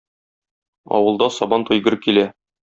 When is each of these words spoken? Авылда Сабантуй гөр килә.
Авылда 1.01 1.29
Сабантуй 1.37 1.85
гөр 1.91 2.01
килә. 2.09 2.29